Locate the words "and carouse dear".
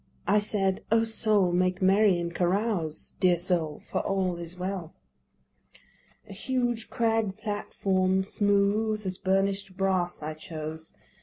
2.17-3.37